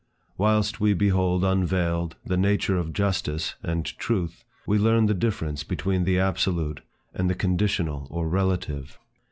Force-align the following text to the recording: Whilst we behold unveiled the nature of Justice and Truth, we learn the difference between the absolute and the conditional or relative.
Whilst 0.35 0.79
we 0.81 0.95
behold 0.95 1.43
unveiled 1.43 2.15
the 2.25 2.35
nature 2.35 2.75
of 2.75 2.91
Justice 2.91 3.53
and 3.61 3.85
Truth, 3.85 4.43
we 4.65 4.79
learn 4.79 5.05
the 5.05 5.13
difference 5.13 5.63
between 5.63 6.05
the 6.05 6.17
absolute 6.17 6.81
and 7.13 7.29
the 7.29 7.35
conditional 7.35 8.07
or 8.09 8.27
relative. 8.27 8.97